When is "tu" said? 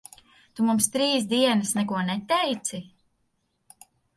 0.59-0.63